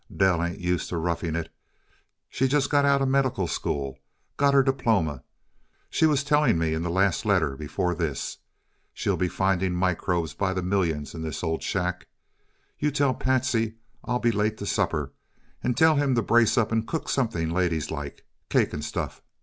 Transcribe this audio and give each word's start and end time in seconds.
Dell 0.17 0.41
ain't 0.43 0.57
used 0.59 0.89
to 0.89 0.97
roughing 0.97 1.35
it; 1.35 1.53
she's 2.27 2.49
just 2.49 2.73
out 2.73 2.83
of 2.85 3.01
a 3.03 3.05
medical 3.05 3.45
school 3.47 3.99
got 4.35 4.51
her 4.55 4.63
diploma, 4.63 5.23
she 5.91 6.07
was 6.07 6.23
telling 6.23 6.57
me 6.57 6.73
in 6.73 6.81
the 6.81 6.89
last 6.89 7.23
letter 7.23 7.55
before 7.55 7.93
this. 7.93 8.39
She'll 8.95 9.15
be 9.15 9.27
finding 9.27 9.75
microbes 9.75 10.33
by 10.33 10.55
the 10.55 10.63
million 10.63 11.05
in 11.13 11.21
this 11.21 11.43
old 11.43 11.61
shack. 11.61 12.07
You 12.79 12.89
tell 12.89 13.13
Patsy 13.13 13.75
I'll 14.03 14.17
be 14.17 14.31
late 14.31 14.57
to 14.57 14.65
supper 14.65 15.13
and 15.63 15.77
tell 15.77 15.97
him 15.97 16.15
to 16.15 16.23
brace 16.23 16.57
up 16.57 16.71
and 16.71 16.87
cook 16.87 17.07
something 17.07 17.51
ladies 17.51 17.91
like 17.91 18.25
cake 18.49 18.73
and 18.73 18.83
stuff. 18.83 19.21